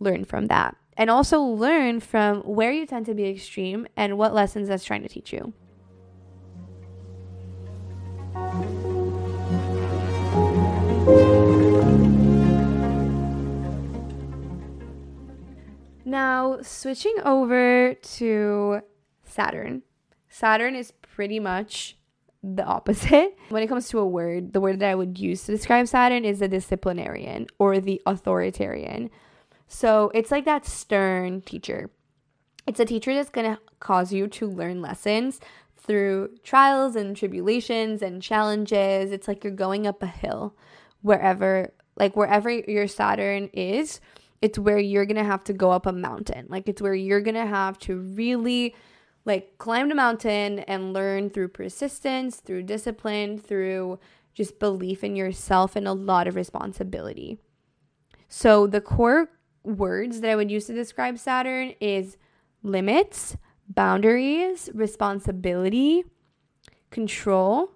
learn 0.00 0.24
from 0.24 0.48
that. 0.48 0.76
And 0.96 1.10
also 1.10 1.40
learn 1.40 2.00
from 2.00 2.40
where 2.40 2.72
you 2.72 2.86
tend 2.86 3.06
to 3.06 3.14
be 3.14 3.28
extreme 3.28 3.86
and 3.96 4.18
what 4.18 4.34
lessons 4.34 4.66
that's 4.66 4.84
trying 4.84 5.02
to 5.02 5.08
teach 5.08 5.32
you. 5.32 5.52
Now, 16.04 16.58
switching 16.62 17.16
over 17.24 17.94
to 17.94 18.80
Saturn. 19.24 19.82
Saturn 20.36 20.74
is 20.74 20.92
pretty 21.00 21.40
much 21.40 21.96
the 22.42 22.62
opposite. 22.62 23.38
When 23.48 23.62
it 23.62 23.68
comes 23.68 23.88
to 23.88 23.98
a 24.00 24.06
word, 24.06 24.52
the 24.52 24.60
word 24.60 24.80
that 24.80 24.90
I 24.90 24.94
would 24.94 25.18
use 25.18 25.44
to 25.44 25.52
describe 25.52 25.88
Saturn 25.88 26.26
is 26.26 26.40
the 26.40 26.48
disciplinarian 26.48 27.46
or 27.58 27.80
the 27.80 28.02
authoritarian. 28.04 29.08
So 29.66 30.10
it's 30.12 30.30
like 30.30 30.44
that 30.44 30.66
stern 30.66 31.40
teacher. 31.40 31.88
It's 32.66 32.80
a 32.80 32.84
teacher 32.84 33.14
that's 33.14 33.30
going 33.30 33.50
to 33.50 33.58
cause 33.80 34.12
you 34.12 34.28
to 34.28 34.46
learn 34.46 34.82
lessons 34.82 35.40
through 35.74 36.36
trials 36.44 36.96
and 36.96 37.16
tribulations 37.16 38.02
and 38.02 38.20
challenges. 38.20 39.12
It's 39.12 39.28
like 39.28 39.42
you're 39.42 39.54
going 39.54 39.86
up 39.86 40.02
a 40.02 40.06
hill 40.06 40.54
wherever, 41.00 41.72
like 41.96 42.14
wherever 42.14 42.50
your 42.50 42.88
Saturn 42.88 43.48
is, 43.54 44.02
it's 44.42 44.58
where 44.58 44.78
you're 44.78 45.06
going 45.06 45.16
to 45.16 45.24
have 45.24 45.44
to 45.44 45.54
go 45.54 45.70
up 45.70 45.86
a 45.86 45.92
mountain. 45.92 46.44
Like 46.50 46.68
it's 46.68 46.82
where 46.82 46.94
you're 46.94 47.22
going 47.22 47.36
to 47.36 47.46
have 47.46 47.78
to 47.78 47.96
really 47.96 48.74
like 49.26 49.58
climb 49.58 49.90
the 49.90 49.94
mountain 49.94 50.60
and 50.60 50.94
learn 50.94 51.28
through 51.28 51.48
persistence, 51.48 52.36
through 52.36 52.62
discipline, 52.62 53.38
through 53.38 53.98
just 54.32 54.58
belief 54.58 55.02
in 55.02 55.16
yourself 55.16 55.76
and 55.76 55.86
a 55.86 55.92
lot 55.92 56.28
of 56.28 56.36
responsibility. 56.36 57.38
So 58.28 58.66
the 58.66 58.80
core 58.80 59.28
words 59.64 60.20
that 60.20 60.30
I 60.30 60.36
would 60.36 60.50
use 60.50 60.66
to 60.66 60.74
describe 60.74 61.18
Saturn 61.18 61.74
is 61.80 62.16
limits, 62.62 63.36
boundaries, 63.68 64.70
responsibility, 64.72 66.04
control, 66.90 67.72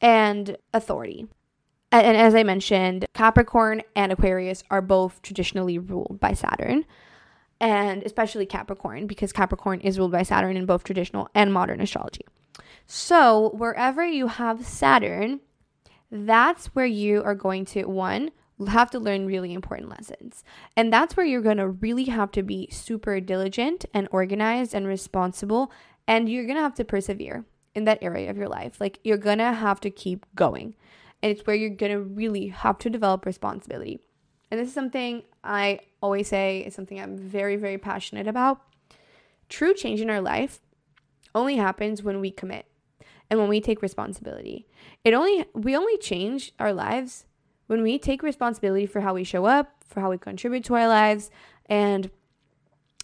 and 0.00 0.56
authority. 0.72 1.26
And 1.92 2.16
as 2.16 2.34
I 2.34 2.42
mentioned, 2.42 3.06
Capricorn 3.14 3.82
and 3.94 4.12
Aquarius 4.12 4.64
are 4.70 4.82
both 4.82 5.22
traditionally 5.22 5.78
ruled 5.78 6.18
by 6.20 6.32
Saturn 6.32 6.84
and 7.60 8.02
especially 8.02 8.46
Capricorn, 8.46 9.06
because 9.06 9.32
Capricorn 9.32 9.80
is 9.80 9.98
ruled 9.98 10.12
by 10.12 10.22
Saturn 10.22 10.56
in 10.56 10.66
both 10.66 10.84
traditional 10.84 11.28
and 11.34 11.52
modern 11.52 11.80
astrology. 11.80 12.24
So, 12.86 13.50
wherever 13.54 14.04
you 14.04 14.28
have 14.28 14.66
Saturn, 14.66 15.40
that's 16.10 16.66
where 16.68 16.86
you 16.86 17.22
are 17.24 17.34
going 17.34 17.64
to, 17.66 17.84
one, 17.84 18.30
have 18.68 18.90
to 18.90 18.98
learn 18.98 19.26
really 19.26 19.52
important 19.52 19.90
lessons. 19.90 20.44
And 20.76 20.92
that's 20.92 21.16
where 21.16 21.26
you're 21.26 21.42
going 21.42 21.56
to 21.58 21.68
really 21.68 22.04
have 22.04 22.30
to 22.32 22.42
be 22.42 22.68
super 22.70 23.20
diligent 23.20 23.84
and 23.92 24.08
organized 24.10 24.74
and 24.74 24.86
responsible. 24.86 25.72
And 26.06 26.28
you're 26.28 26.44
going 26.44 26.56
to 26.56 26.62
have 26.62 26.74
to 26.76 26.84
persevere 26.84 27.44
in 27.74 27.84
that 27.84 27.98
area 28.02 28.30
of 28.30 28.36
your 28.36 28.48
life. 28.48 28.80
Like, 28.80 29.00
you're 29.04 29.18
going 29.18 29.38
to 29.38 29.52
have 29.52 29.80
to 29.80 29.90
keep 29.90 30.24
going. 30.34 30.74
And 31.22 31.32
it's 31.32 31.46
where 31.46 31.56
you're 31.56 31.70
going 31.70 31.92
to 31.92 32.00
really 32.00 32.48
have 32.48 32.78
to 32.78 32.90
develop 32.90 33.26
responsibility. 33.26 34.00
And 34.50 34.60
this 34.60 34.68
is 34.68 34.74
something 34.74 35.22
I 35.42 35.80
always 36.00 36.28
say 36.28 36.60
is 36.60 36.74
something 36.74 37.00
I'm 37.00 37.16
very, 37.16 37.56
very 37.56 37.78
passionate 37.78 38.28
about. 38.28 38.60
True 39.48 39.74
change 39.74 40.00
in 40.00 40.10
our 40.10 40.20
life 40.20 40.60
only 41.34 41.56
happens 41.56 42.02
when 42.02 42.20
we 42.20 42.30
commit 42.30 42.66
and 43.30 43.40
when 43.40 43.48
we 43.48 43.60
take 43.60 43.82
responsibility. 43.82 44.66
It 45.04 45.14
only 45.14 45.44
we 45.52 45.76
only 45.76 45.98
change 45.98 46.52
our 46.58 46.72
lives 46.72 47.26
when 47.66 47.82
we 47.82 47.98
take 47.98 48.22
responsibility 48.22 48.86
for 48.86 49.00
how 49.00 49.14
we 49.14 49.24
show 49.24 49.46
up, 49.46 49.82
for 49.84 50.00
how 50.00 50.10
we 50.10 50.18
contribute 50.18 50.64
to 50.64 50.74
our 50.74 50.88
lives 50.88 51.30
and 51.66 52.10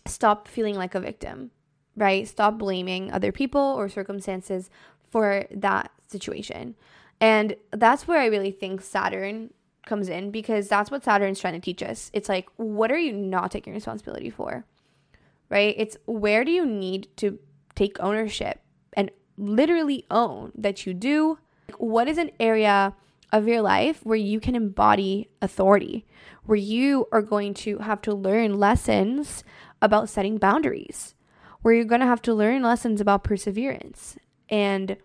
stop 0.06 0.48
feeling 0.48 0.76
like 0.76 0.94
a 0.94 1.00
victim, 1.00 1.50
right? 1.96 2.26
Stop 2.26 2.58
blaming 2.58 3.10
other 3.12 3.32
people 3.32 3.60
or 3.60 3.88
circumstances 3.88 4.70
for 5.10 5.44
that 5.50 5.90
situation. 6.08 6.74
And 7.20 7.56
that's 7.70 8.08
where 8.08 8.20
I 8.20 8.26
really 8.26 8.50
think 8.50 8.80
Saturn 8.80 9.52
comes 9.86 10.08
in 10.08 10.30
because 10.30 10.68
that's 10.68 10.90
what 10.90 11.04
Saturn's 11.04 11.40
trying 11.40 11.54
to 11.54 11.60
teach 11.60 11.82
us. 11.82 12.10
It's 12.12 12.28
like, 12.28 12.48
what 12.56 12.90
are 12.92 12.98
you 12.98 13.12
not 13.12 13.50
taking 13.50 13.72
responsibility 13.72 14.30
for? 14.30 14.64
Right? 15.48 15.74
It's 15.76 15.96
where 16.06 16.44
do 16.44 16.50
you 16.50 16.64
need 16.64 17.08
to 17.16 17.38
take 17.74 17.98
ownership 18.00 18.60
and 18.94 19.10
literally 19.36 20.06
own 20.10 20.52
that 20.54 20.86
you 20.86 20.94
do? 20.94 21.38
Like, 21.68 21.78
What 21.78 22.08
is 22.08 22.18
an 22.18 22.30
area 22.40 22.94
of 23.32 23.48
your 23.48 23.62
life 23.62 24.04
where 24.04 24.16
you 24.16 24.38
can 24.38 24.54
embody 24.54 25.28
authority, 25.40 26.06
where 26.44 26.58
you 26.58 27.06
are 27.10 27.22
going 27.22 27.54
to 27.54 27.78
have 27.78 28.02
to 28.02 28.14
learn 28.14 28.58
lessons 28.58 29.42
about 29.80 30.08
setting 30.08 30.36
boundaries, 30.36 31.14
where 31.62 31.74
you're 31.74 31.84
going 31.84 32.00
to 32.00 32.06
have 32.06 32.22
to 32.22 32.34
learn 32.34 32.62
lessons 32.62 33.00
about 33.00 33.24
perseverance, 33.24 34.16
and 34.48 34.96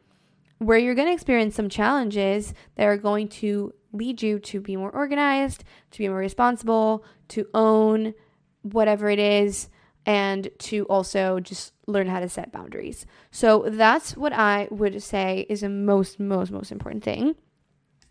where 0.60 0.78
you're 0.78 0.96
going 0.96 1.08
to 1.08 1.14
experience 1.14 1.56
some 1.56 1.70
challenges 1.70 2.54
that 2.76 2.86
are 2.86 2.98
going 2.98 3.28
to 3.30 3.74
lead 3.94 4.22
you 4.22 4.40
to 4.40 4.60
be 4.60 4.76
more 4.76 4.92
organized, 4.92 5.64
to 5.92 6.00
be 6.00 6.08
more 6.08 6.18
responsible, 6.18 7.04
to 7.30 7.48
own 7.54 8.14
whatever 8.62 9.10
it 9.10 9.20
is, 9.20 9.70
and 10.06 10.50
to 10.60 10.86
also 10.86 11.40
just 11.40 11.74
learn 11.86 12.08
how 12.08 12.20
to 12.20 12.30
set 12.30 12.52
boundaries. 12.52 13.06
So 13.32 13.66
that's 13.68 14.16
what 14.16 14.34
I 14.34 14.68
would 14.72 15.02
say 15.04 15.46
is 15.50 15.62
the 15.62 15.70
most, 15.70 16.20
most, 16.20 16.52
most 16.52 16.72
important 16.72 17.04
thing 17.04 17.36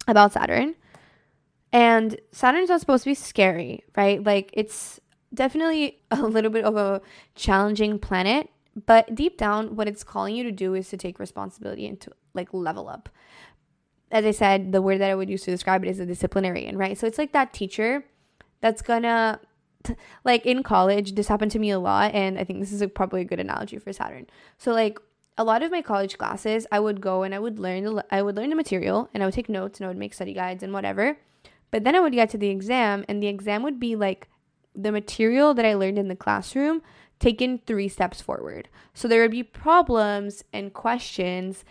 about 0.07 0.33
Saturn. 0.33 0.75
And 1.73 2.19
Saturn's 2.33 2.69
not 2.69 2.81
supposed 2.81 3.05
to 3.05 3.11
be 3.11 3.15
scary, 3.15 3.85
right? 3.97 4.23
Like 4.23 4.51
it's 4.53 5.01
definitely 5.33 6.01
a 6.11 6.23
little 6.23 6.51
bit 6.51 6.65
of 6.65 6.77
a 6.77 7.01
challenging 7.35 7.99
planet, 7.99 8.51
but 8.87 9.15
deep 9.15 9.39
down, 9.39 9.75
what 9.75 9.89
it's 9.89 10.05
calling 10.05 10.37
you 10.37 10.45
to 10.45 10.53
do 10.53 10.75
is 10.75 10.91
to 10.91 10.97
take 10.97 11.19
responsibility 11.19 11.87
and 11.87 11.99
to 12.03 12.11
like 12.35 12.53
level 12.53 12.89
up 12.89 13.09
as 14.11 14.25
I 14.25 14.31
said, 14.31 14.73
the 14.73 14.83
word 14.83 15.01
that 15.01 15.11
I 15.11 15.15
would 15.15 15.31
use 15.31 15.43
to 15.43 15.51
describe 15.51 15.85
it 15.85 15.89
is 15.89 16.01
a 16.01 16.07
disciplinarian, 16.07 16.77
right? 16.77 16.97
So 16.97 17.07
it's 17.07 17.19
like 17.19 17.33
that 17.33 17.53
teacher 17.53 18.05
that's 18.61 18.83
gonna, 18.83 19.41
like 20.25 20.47
in 20.47 20.63
college, 20.63 21.15
this 21.15 21.29
happened 21.29 21.51
to 21.53 21.59
me 21.59 21.71
a 21.71 21.79
lot, 21.79 22.15
and 22.15 22.39
I 22.39 22.45
think 22.45 22.61
this 22.61 22.73
is 22.73 22.83
a, 22.83 22.89
probably 22.89 23.23
a 23.23 23.25
good 23.25 23.41
analogy 23.41 23.79
for 23.79 23.93
Saturn. 23.93 24.27
So 24.59 24.73
like 24.73 24.99
a 25.39 25.45
lot 25.45 25.63
of 25.63 25.71
my 25.71 25.83
college 25.83 26.19
classes, 26.19 26.67
I 26.73 26.81
would 26.81 27.01
go 27.01 27.23
and 27.23 27.35
I 27.35 27.39
would 27.39 27.59
learn 27.59 27.85
the 27.85 28.05
I 28.11 28.23
would 28.23 28.37
learn 28.37 28.51
the 28.51 28.57
material, 28.57 29.11
and 29.13 29.23
I 29.23 29.27
would 29.27 29.35
take 29.35 29.49
notes, 29.49 29.79
and 29.79 29.87
I 29.87 29.89
would 29.89 29.99
make 29.99 30.15
study 30.15 30.33
guides 30.33 30.63
and 30.63 30.73
whatever. 30.73 31.19
But 31.71 31.85
then 31.85 31.95
I 31.95 32.01
would 32.01 32.13
get 32.13 32.31
to 32.31 32.39
the 32.39 32.49
exam, 32.49 33.05
and 33.09 33.23
the 33.23 33.27
exam 33.27 33.63
would 33.63 33.81
be 33.81 33.97
like 33.97 34.29
the 34.75 34.93
material 34.93 35.53
that 35.55 35.65
I 35.65 35.75
learned 35.75 35.99
in 35.99 36.09
the 36.09 36.17
classroom 36.17 36.83
taken 37.19 37.59
three 37.67 37.89
steps 37.89 38.21
forward. 38.21 38.69
So 38.95 39.09
there 39.09 39.23
would 39.23 39.31
be 39.31 39.43
problems 39.43 40.45
and 40.53 40.73
questions 40.73 41.65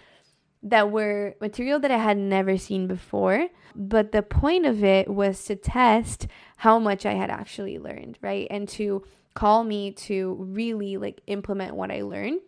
that 0.66 0.90
were 0.90 1.36
material 1.40 1.80
that 1.80 1.92
I 1.92 1.98
had 1.98 2.18
never 2.18 2.58
seen 2.58 2.88
before. 2.88 3.48
But 3.76 4.12
the 4.12 4.24
point 4.24 4.66
of 4.66 4.84
it 4.84 5.08
was 5.08 5.44
to 5.46 5.56
test 5.56 6.28
how 6.58 6.80
much 6.80 7.06
I 7.06 7.14
had 7.14 7.30
actually 7.30 7.78
learned, 7.78 8.18
right? 8.22 8.48
And 8.50 8.68
to 8.70 9.04
call 9.36 9.64
me 9.64 9.92
to 9.92 10.36
really 10.40 10.98
like 10.98 11.22
implement 11.28 11.76
what 11.76 11.92
I 11.92 12.02
learned. 12.02 12.40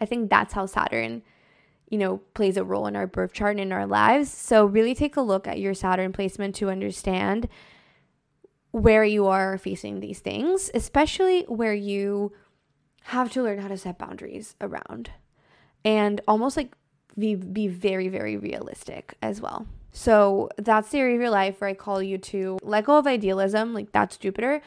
I 0.00 0.04
think 0.04 0.30
that's 0.30 0.52
how 0.52 0.66
Saturn, 0.66 1.22
you 1.88 1.98
know, 1.98 2.18
plays 2.34 2.56
a 2.56 2.64
role 2.64 2.86
in 2.86 2.94
our 2.94 3.08
birth 3.08 3.32
chart 3.32 3.52
and 3.52 3.60
in 3.60 3.72
our 3.72 3.86
lives. 3.86 4.30
So 4.30 4.64
really 4.64 4.94
take 4.94 5.16
a 5.16 5.20
look 5.20 5.48
at 5.48 5.58
your 5.58 5.74
Saturn 5.74 6.12
placement 6.12 6.54
to 6.56 6.70
understand 6.70 7.48
where 8.70 9.04
you 9.04 9.26
are 9.26 9.58
facing 9.58 9.98
these 9.98 10.20
things, 10.20 10.70
especially 10.74 11.42
where 11.48 11.74
you 11.74 12.32
have 13.04 13.32
to 13.32 13.42
learn 13.42 13.58
how 13.58 13.68
to 13.68 13.76
set 13.76 13.98
boundaries 13.98 14.54
around 14.60 15.10
and 15.84 16.20
almost 16.28 16.56
like 16.56 16.72
be, 17.18 17.34
be 17.34 17.68
very, 17.68 18.08
very 18.08 18.36
realistic 18.36 19.14
as 19.22 19.40
well. 19.40 19.66
So 19.92 20.48
that's 20.56 20.90
the 20.90 20.98
area 20.98 21.16
of 21.16 21.20
your 21.20 21.30
life 21.30 21.60
where 21.60 21.70
I 21.70 21.74
call 21.74 22.02
you 22.02 22.18
to 22.18 22.58
let 22.62 22.84
go 22.84 22.98
of 22.98 23.06
idealism, 23.06 23.74
like 23.74 23.92
that's 23.92 24.16
Jupiter, 24.16 24.62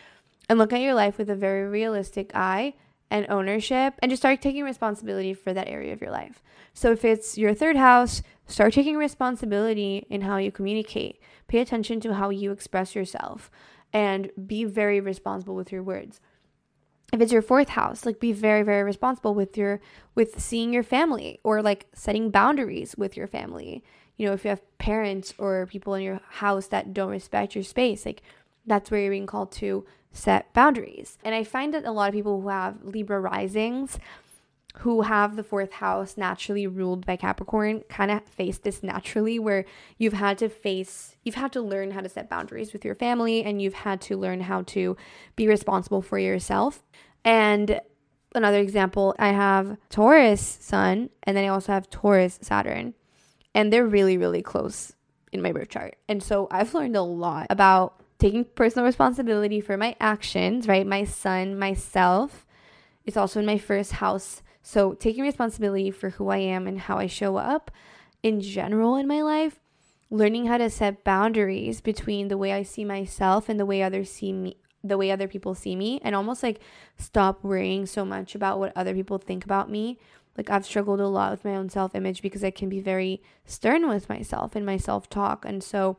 and 0.50 0.60
look 0.60 0.74
at 0.74 0.82
your 0.82 0.94
life 0.94 1.18
with 1.18 1.30
a 1.30 1.36
very 1.36 1.68
realistic 1.68 2.32
eye 2.36 2.74
and 3.10 3.26
ownership 3.30 3.94
and 4.02 4.10
just 4.10 4.22
start 4.22 4.42
taking 4.42 4.64
responsibility 4.64 5.34
for 5.34 5.54
that 5.54 5.68
area 5.68 5.94
of 5.94 6.02
your 6.02 6.12
life. 6.12 6.42
So 6.74 6.92
if 6.92 7.06
it's 7.06 7.38
your 7.38 7.54
third 7.54 7.78
house, 7.78 8.24
start 8.48 8.74
taking 8.74 8.98
responsibility 8.98 10.06
in 10.10 10.22
how 10.22 10.38
you 10.38 10.52
communicate. 10.52 11.22
Pay 11.48 11.60
attention 11.60 12.00
to 12.02 12.16
how 12.16 12.30
you 12.32 12.52
express 12.52 12.96
yourself 12.96 13.52
and 13.94 14.32
be 14.48 14.66
very 14.66 15.00
responsible 15.00 15.56
with 15.56 15.72
your 15.72 15.84
words. 15.84 16.20
If 17.14 17.22
it's 17.22 17.32
your 17.32 17.44
fourth 17.44 17.70
house, 17.70 18.08
like 18.08 18.20
be 18.20 18.34
very, 18.34 18.64
very 18.64 18.84
responsible 18.84 19.36
with 19.36 19.56
your 19.56 19.80
with 20.16 20.42
seeing 20.42 20.74
your 20.74 20.84
family 20.84 21.40
or 21.44 21.62
like 21.62 21.86
setting 21.94 22.32
boundaries 22.32 22.96
with 22.98 23.16
your 23.16 23.28
family. 23.28 23.84
You 24.18 24.26
know, 24.28 24.34
if 24.34 24.44
you 24.44 24.50
have 24.50 24.78
parents 24.80 25.34
or 25.38 25.68
people 25.68 25.94
in 25.94 26.02
your 26.02 26.20
house 26.28 26.68
that 26.68 26.92
don't 26.92 27.12
respect 27.12 27.54
your 27.54 27.64
space, 27.64 28.04
like 28.06 28.24
that's 28.66 28.90
where 28.90 29.00
you're 29.00 29.12
being 29.12 29.28
called 29.28 29.52
to 29.54 29.86
set 30.12 30.52
boundaries. 30.54 31.20
And 31.24 31.36
I 31.36 31.44
find 31.44 31.72
that 31.76 31.86
a 31.86 31.92
lot 31.92 32.10
of 32.10 32.16
people 32.16 32.42
who 32.42 32.50
have 32.50 32.84
Libra 32.84 33.20
risings 33.20 34.00
who 34.78 35.04
have 35.04 35.36
the 35.36 35.44
fourth 35.44 35.72
house 35.74 36.18
naturally 36.18 36.66
ruled 36.66 37.06
by 37.06 37.16
Capricorn 37.16 37.82
kind 37.90 38.10
of 38.10 38.26
face 38.26 38.58
this 38.58 38.82
naturally 38.82 39.38
where 39.38 39.66
you've 39.98 40.14
had 40.14 40.38
to 40.40 40.50
face 40.50 41.16
you've 41.24 41.36
had 41.36 41.54
to 41.54 41.62
learn 41.62 41.92
how 41.92 42.02
to 42.02 42.10
set 42.10 42.30
boundaries 42.30 42.74
with 42.74 42.84
your 42.84 42.96
family 42.96 43.44
and 43.44 43.62
you've 43.62 43.74
had 43.74 44.02
to 44.02 44.18
learn 44.18 44.42
how 44.42 44.64
to 44.64 44.98
be 45.36 45.48
responsible 45.48 46.02
for 46.02 46.18
yourself. 46.18 46.84
And 47.24 47.80
another 48.34 48.60
example, 48.60 49.16
I 49.20 49.30
have 49.30 49.78
Taurus 49.90 50.42
sun 50.42 51.10
and 51.22 51.38
then 51.38 51.46
I 51.46 51.50
also 51.50 51.72
have 51.72 51.90
Taurus 51.90 52.40
Saturn. 52.42 52.96
And 53.56 53.72
they're 53.72 53.86
really 53.86 54.18
really 54.18 54.42
close 54.42 54.94
in 55.32 55.42
my 55.42 55.52
birth 55.52 55.70
chart. 55.70 55.96
And 56.10 56.22
so 56.24 56.48
I've 56.50 56.74
learned 56.74 56.96
a 56.96 57.04
lot 57.04 57.48
about 57.52 58.02
taking 58.18 58.46
personal 58.46 58.86
responsibility 58.86 59.62
for 59.62 59.78
my 59.78 59.96
actions, 60.00 60.68
right? 60.68 60.88
My 60.88 61.04
sun, 61.04 61.60
myself. 61.60 62.46
It's 63.06 63.18
also 63.18 63.40
in 63.40 63.46
my 63.46 63.58
first 63.58 63.92
house 63.94 64.42
so, 64.66 64.94
taking 64.94 65.24
responsibility 65.24 65.92
for 65.92 66.12
who 66.12 66.30
I 66.30 66.38
am 66.38 66.68
and 66.68 66.80
how 66.80 66.98
I 66.98 67.06
show 67.06 67.36
up 67.36 67.70
in 68.24 68.40
general 68.40 68.96
in 68.96 69.08
my 69.08 69.22
life, 69.22 69.60
learning 70.10 70.46
how 70.46 70.58
to 70.58 70.70
set 70.70 71.04
boundaries 71.04 71.82
between 71.82 72.30
the 72.30 72.38
way 72.38 72.54
I 72.54 72.64
see 72.64 72.86
myself 72.86 73.50
and 73.50 73.60
the 73.60 73.66
way 73.66 73.84
others 73.84 74.10
see 74.10 74.32
me, 74.32 74.56
the 74.82 74.98
way 74.98 75.12
other 75.12 75.28
people 75.28 75.54
see 75.54 75.76
me, 75.76 76.00
and 76.02 76.16
almost 76.16 76.42
like 76.42 76.62
stop 76.98 77.44
worrying 77.44 77.86
so 77.86 78.06
much 78.06 78.36
about 78.36 78.58
what 78.58 78.72
other 78.74 78.94
people 78.94 79.18
think 79.18 79.44
about 79.44 79.70
me. 79.70 80.00
Like, 80.38 80.50
I've 80.50 80.66
struggled 80.66 81.02
a 81.02 81.08
lot 81.10 81.32
with 81.32 81.44
my 81.44 81.58
own 81.58 81.68
self 81.68 81.94
image 81.94 82.22
because 82.22 82.44
I 82.44 82.50
can 82.50 82.70
be 82.70 82.80
very 82.80 83.22
stern 83.46 83.90
with 83.90 84.08
myself 84.08 84.56
and 84.56 84.66
my 84.66 84.78
self 84.78 85.10
talk. 85.10 85.44
And 85.44 85.62
so, 85.62 85.98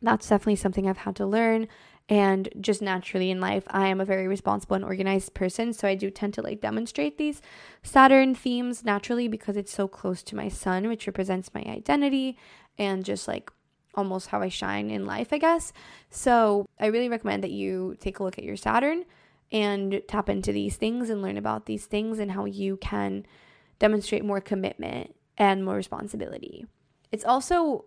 that's 0.00 0.28
definitely 0.28 0.56
something 0.56 0.88
I've 0.88 0.98
had 0.98 1.16
to 1.16 1.26
learn 1.26 1.66
and 2.12 2.50
just 2.60 2.82
naturally 2.82 3.30
in 3.30 3.40
life 3.40 3.64
i 3.68 3.88
am 3.88 3.98
a 3.98 4.04
very 4.04 4.28
responsible 4.28 4.76
and 4.76 4.84
organized 4.84 5.32
person 5.32 5.72
so 5.72 5.88
i 5.88 5.94
do 5.94 6.10
tend 6.10 6.34
to 6.34 6.42
like 6.42 6.60
demonstrate 6.60 7.16
these 7.16 7.40
saturn 7.82 8.34
themes 8.34 8.84
naturally 8.84 9.28
because 9.28 9.56
it's 9.56 9.72
so 9.72 9.88
close 9.88 10.22
to 10.22 10.36
my 10.36 10.46
sun 10.46 10.86
which 10.88 11.06
represents 11.06 11.54
my 11.54 11.62
identity 11.62 12.36
and 12.76 13.02
just 13.02 13.26
like 13.26 13.50
almost 13.94 14.28
how 14.28 14.42
i 14.42 14.48
shine 14.48 14.90
in 14.90 15.06
life 15.06 15.32
i 15.32 15.38
guess. 15.38 15.72
So 16.10 16.66
i 16.78 16.86
really 16.86 17.08
recommend 17.08 17.42
that 17.44 17.50
you 17.50 17.96
take 17.98 18.18
a 18.18 18.22
look 18.22 18.36
at 18.36 18.44
your 18.44 18.56
saturn 18.56 19.06
and 19.50 20.02
tap 20.06 20.28
into 20.28 20.52
these 20.52 20.76
things 20.76 21.08
and 21.08 21.22
learn 21.22 21.38
about 21.38 21.64
these 21.64 21.86
things 21.86 22.18
and 22.18 22.32
how 22.32 22.44
you 22.44 22.76
can 22.76 23.24
demonstrate 23.78 24.24
more 24.24 24.40
commitment 24.40 25.14
and 25.38 25.64
more 25.64 25.76
responsibility. 25.76 26.66
It's 27.10 27.24
also 27.24 27.86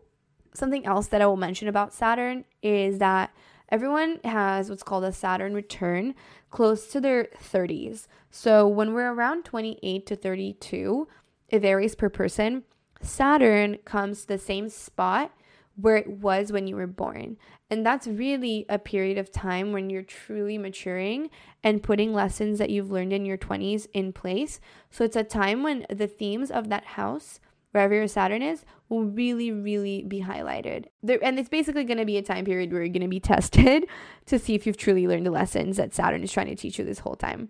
something 0.54 0.86
else 0.86 1.08
that 1.08 1.22
i 1.22 1.26
will 1.26 1.36
mention 1.36 1.68
about 1.68 1.94
saturn 1.94 2.46
is 2.62 3.00
that 3.00 3.30
Everyone 3.70 4.20
has 4.24 4.70
what's 4.70 4.84
called 4.84 5.04
a 5.04 5.12
Saturn 5.12 5.54
return 5.54 6.16
close 6.50 6.88
to 6.88 7.02
their 7.02 7.30
30s. 7.42 8.08
So 8.30 8.68
when 8.68 8.94
we're 8.94 9.12
around 9.12 9.46
28 9.46 10.06
to 10.06 10.16
32, 10.16 11.08
it 11.50 11.60
varies 11.60 11.96
per 11.96 12.10
person. 12.10 12.64
Saturn 13.02 13.78
comes 13.86 14.22
to 14.22 14.28
the 14.28 14.38
same 14.38 14.70
spot 14.70 15.32
where 15.76 15.98
it 15.98 16.08
was 16.08 16.52
when 16.52 16.68
you 16.68 16.76
were 16.76 16.88
born. 16.88 17.38
And 17.70 17.86
that's 17.86 18.08
really 18.08 18.66
a 18.70 18.80
period 18.80 19.18
of 19.18 19.32
time 19.32 19.72
when 19.72 19.90
you're 19.90 20.04
truly 20.04 20.58
maturing 20.58 21.30
and 21.64 21.84
putting 21.84 22.14
lessons 22.14 22.60
that 22.60 22.70
you've 22.70 22.92
learned 22.92 23.12
in 23.12 23.26
your 23.26 23.38
20s 23.38 23.88
in 23.94 24.14
place. 24.14 24.60
So 24.90 25.04
it's 25.04 25.16
a 25.16 25.24
time 25.24 25.64
when 25.64 25.86
the 25.90 26.08
themes 26.08 26.52
of 26.52 26.70
that 26.70 26.86
house 26.86 27.40
wherever 27.76 27.94
your 27.94 28.08
Saturn 28.08 28.42
is, 28.42 28.64
will 28.90 29.04
really, 29.04 29.52
really 29.52 30.02
be 30.02 30.22
highlighted. 30.22 30.86
There, 31.04 31.20
and 31.22 31.38
it's 31.38 31.50
basically 31.50 31.84
going 31.84 31.98
to 31.98 32.06
be 32.06 32.18
a 32.18 32.24
time 32.24 32.46
period 32.46 32.72
where 32.72 32.82
you're 32.82 32.94
going 32.94 33.02
to 33.02 33.08
be 33.08 33.20
tested 33.36 33.86
to 34.26 34.40
see 34.40 34.56
if 34.56 34.66
you've 34.66 34.78
truly 34.78 35.08
learned 35.08 35.26
the 35.26 35.32
lessons 35.32 35.78
that 35.78 35.94
Saturn 35.94 36.24
is 36.24 36.32
trying 36.32 36.48
to 36.48 36.56
teach 36.56 36.80
you 36.80 36.86
this 36.86 37.00
whole 37.00 37.16
time. 37.16 37.50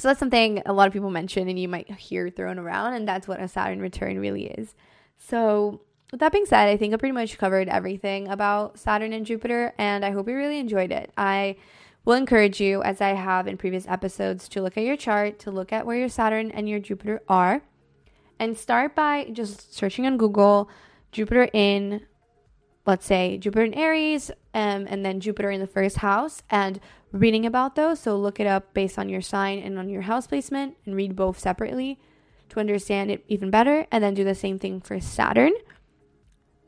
So 0.00 0.08
that's 0.08 0.20
something 0.20 0.62
a 0.66 0.72
lot 0.72 0.86
of 0.86 0.92
people 0.92 1.10
mention 1.10 1.48
and 1.48 1.58
you 1.58 1.68
might 1.68 1.90
hear 1.92 2.28
thrown 2.30 2.58
around, 2.58 2.94
and 2.94 3.06
that's 3.06 3.26
what 3.26 3.40
a 3.40 3.48
Saturn 3.48 3.80
return 3.80 4.18
really 4.18 4.46
is. 4.46 4.74
So, 5.16 5.80
with 6.10 6.20
that 6.20 6.32
being 6.32 6.46
said, 6.46 6.68
I 6.68 6.76
think 6.76 6.94
I 6.94 6.96
pretty 6.96 7.12
much 7.12 7.38
covered 7.38 7.68
everything 7.68 8.28
about 8.28 8.78
Saturn 8.78 9.12
and 9.12 9.26
Jupiter, 9.26 9.74
and 9.78 10.04
I 10.04 10.10
hope 10.10 10.28
you 10.28 10.34
really 10.34 10.58
enjoyed 10.58 10.90
it. 10.90 11.12
I 11.16 11.56
will 12.04 12.14
encourage 12.14 12.60
you, 12.60 12.82
as 12.82 13.00
I 13.00 13.10
have 13.10 13.46
in 13.46 13.58
previous 13.58 13.86
episodes, 13.86 14.48
to 14.50 14.62
look 14.62 14.76
at 14.76 14.84
your 14.84 14.96
chart, 14.96 15.38
to 15.40 15.50
look 15.50 15.72
at 15.72 15.84
where 15.84 15.98
your 15.98 16.08
Saturn 16.08 16.50
and 16.50 16.68
your 16.68 16.80
Jupiter 16.80 17.20
are 17.28 17.62
and 18.38 18.56
start 18.56 18.94
by 18.94 19.28
just 19.32 19.74
searching 19.74 20.06
on 20.06 20.16
Google 20.16 20.68
Jupiter 21.12 21.48
in, 21.52 22.02
let's 22.86 23.06
say, 23.06 23.38
Jupiter 23.38 23.64
in 23.64 23.74
Aries, 23.74 24.30
um, 24.54 24.86
and 24.88 25.04
then 25.04 25.20
Jupiter 25.20 25.50
in 25.50 25.60
the 25.60 25.66
first 25.66 25.98
house, 25.98 26.42
and 26.50 26.80
reading 27.12 27.46
about 27.46 27.74
those. 27.74 28.00
So 28.00 28.16
look 28.16 28.40
it 28.40 28.46
up 28.46 28.74
based 28.74 28.98
on 28.98 29.08
your 29.08 29.22
sign 29.22 29.58
and 29.58 29.78
on 29.78 29.88
your 29.88 30.02
house 30.02 30.26
placement, 30.26 30.76
and 30.84 30.94
read 30.94 31.16
both 31.16 31.38
separately 31.38 31.98
to 32.50 32.60
understand 32.60 33.10
it 33.10 33.24
even 33.28 33.50
better. 33.50 33.86
And 33.90 34.02
then 34.02 34.14
do 34.14 34.24
the 34.24 34.34
same 34.34 34.58
thing 34.58 34.80
for 34.80 35.00
Saturn. 35.00 35.52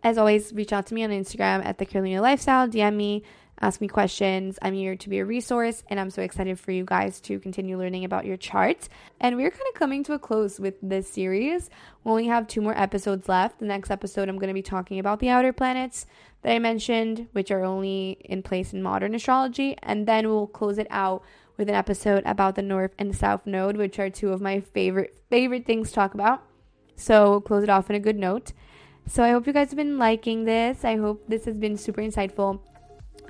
As 0.03 0.17
always, 0.17 0.53
reach 0.53 0.73
out 0.73 0.87
to 0.87 0.95
me 0.95 1.05
on 1.05 1.11
Instagram 1.11 1.65
at 1.65 1.79
the 1.79 1.85
Carolina 1.85 2.23
Lifestyle, 2.23 2.67
DM 2.67 2.97
me 2.97 3.23
ask 3.61 3.81
me 3.81 3.89
questions. 3.89 4.59
I'm 4.63 4.75
here 4.75 4.97
to 4.97 5.09
be 5.09 5.19
a 5.19 5.25
resource, 5.25 5.83
and 5.89 6.01
I'm 6.01 6.11
so 6.11 6.23
excited 6.23 6.59
for 6.59 6.73
you 6.73 6.85
guys 6.85 7.21
to 7.23 7.39
continue 7.39 7.79
learning 7.79 8.05
about 8.05 8.25
your 8.25 8.37
charts. 8.37 8.89
And 9.21 9.37
we're 9.37 9.51
kind 9.51 9.63
of 9.69 9.79
coming 9.79 10.03
to 10.05 10.15
a 10.15 10.19
close 10.19 10.59
with 10.59 10.75
this 10.83 11.11
series. 11.11 11.69
We 12.05 12.11
only 12.11 12.27
have 12.27 12.47
two 12.47 12.63
more 12.63 12.79
episodes 12.79 13.29
left. 13.29 13.59
The 13.59 13.67
next 13.67 13.91
episode, 13.91 14.29
I'm 14.29 14.39
going 14.39 14.49
to 14.49 14.55
be 14.55 14.63
talking 14.63 14.99
about 14.99 15.21
the 15.21 15.29
outer 15.29 15.53
planets 15.53 16.07
that 16.43 16.53
I 16.53 16.59
mentioned, 16.59 17.29
which 17.33 17.51
are 17.51 17.65
only 17.65 18.19
in 18.25 18.43
place 18.43 18.73
in 18.73 18.83
modern 18.83 19.15
astrology, 19.15 19.77
and 19.83 20.07
then 20.07 20.29
we'll 20.29 20.47
close 20.47 20.79
it 20.79 20.87
out 20.91 21.23
with 21.57 21.69
an 21.69 21.75
episode 21.75 22.23
about 22.25 22.55
the 22.55 22.63
North 22.63 22.93
and 22.99 23.15
South 23.15 23.45
Node, 23.45 23.77
which 23.77 23.99
are 23.99 24.09
two 24.09 24.33
of 24.33 24.41
my 24.41 24.61
favorite 24.61 25.23
favorite 25.29 25.67
things 25.67 25.91
to 25.91 25.95
talk 25.95 26.15
about. 26.15 26.43
So 26.97 27.31
we'll 27.31 27.41
close 27.43 27.63
it 27.63 27.69
off 27.69 27.91
on 27.91 27.97
a 27.97 28.01
good 28.01 28.17
note. 28.17 28.53
So 29.07 29.23
I 29.23 29.31
hope 29.31 29.47
you 29.47 29.53
guys 29.53 29.69
have 29.69 29.77
been 29.77 29.99
liking 29.99 30.45
this. 30.45 30.85
I 30.85 30.97
hope 30.97 31.25
this 31.29 31.45
has 31.45 31.59
been 31.59 31.77
super 31.77 32.01
insightful. 32.01 32.61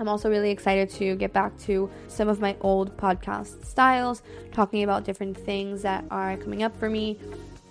I'm 0.01 0.09
also 0.09 0.31
really 0.31 0.51
excited 0.51 0.89
to 0.95 1.15
get 1.17 1.35
back 1.35 1.57
to 1.61 1.91
some 2.09 2.29
of 2.29 2.41
my 2.41 2.57
old 2.63 2.97
podcast 2.97 3.67
styles, 3.67 4.23
talking 4.51 4.83
about 4.83 5.05
different 5.05 5.37
things 5.37 5.83
that 5.83 6.05
are 6.11 6.39
coming 6.39 6.63
up 6.63 6.75
for 6.79 6.89
me 6.89 7.19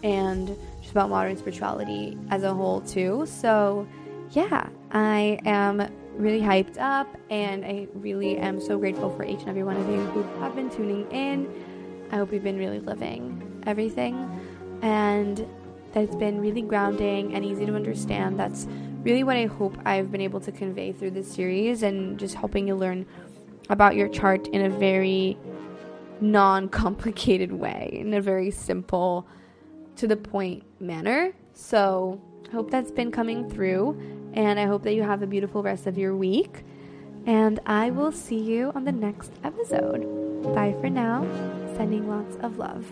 and 0.03 0.55
just 0.79 0.91
about 0.91 1.09
modern 1.09 1.35
spirituality 1.37 2.17
as 2.29 2.43
a 2.43 2.53
whole, 2.53 2.81
too. 2.81 3.25
So, 3.25 3.87
yeah, 4.29 4.69
I 4.91 5.39
am 5.45 5.91
really 6.17 6.39
hyped 6.39 6.77
up 6.77 7.07
and 7.31 7.65
I 7.65 7.87
really 7.95 8.37
am 8.37 8.61
so 8.61 8.77
grateful 8.77 9.09
for 9.09 9.23
each 9.23 9.39
and 9.39 9.49
every 9.49 9.63
one 9.63 9.77
of 9.77 9.89
you 9.89 10.01
who 10.07 10.21
have 10.39 10.55
been 10.55 10.69
tuning 10.69 11.09
in. 11.11 11.51
I 12.11 12.17
hope 12.17 12.31
you've 12.31 12.43
been 12.43 12.59
really 12.59 12.79
living 12.79 13.63
everything 13.65 14.15
and 14.83 15.37
that 15.93 16.03
it's 16.03 16.15
been 16.15 16.39
really 16.39 16.61
grounding 16.61 17.33
and 17.33 17.43
easy 17.43 17.65
to 17.65 17.75
understand. 17.75 18.39
That's 18.39 18.67
really 19.03 19.23
what 19.23 19.38
I 19.38 19.45
hope 19.45 19.77
I've 19.85 20.12
been 20.12 20.21
able 20.21 20.39
to 20.41 20.51
convey 20.51 20.91
through 20.91 21.12
this 21.12 21.31
series 21.31 21.83
and 21.83 22.19
just 22.19 22.35
helping 22.35 22.67
you 22.67 22.75
learn 22.75 23.05
about 23.69 23.95
your 23.95 24.07
chart 24.09 24.47
in 24.47 24.65
a 24.65 24.69
very 24.69 25.38
non 26.21 26.69
complicated 26.69 27.51
way, 27.51 27.89
in 27.93 28.13
a 28.13 28.21
very 28.21 28.51
simple, 28.51 29.27
to 29.95 30.07
the 30.07 30.17
point 30.17 30.63
manner. 30.81 31.33
So, 31.53 32.21
I 32.47 32.51
hope 32.51 32.71
that's 32.71 32.91
been 32.91 33.12
coming 33.12 33.49
through, 33.49 33.99
and 34.33 34.59
I 34.59 34.65
hope 34.65 34.83
that 34.83 34.93
you 34.93 35.03
have 35.03 35.21
a 35.21 35.27
beautiful 35.27 35.62
rest 35.62 35.88
of 35.88 35.97
your 35.97 36.15
week. 36.15 36.63
And 37.25 37.59
I 37.65 37.91
will 37.91 38.12
see 38.12 38.39
you 38.39 38.71
on 38.75 38.85
the 38.85 38.91
next 38.91 39.31
episode. 39.43 40.01
Bye 40.55 40.75
for 40.79 40.89
now. 40.89 41.27
Sending 41.75 42.09
lots 42.09 42.38
of 42.38 42.57
love. 42.57 42.91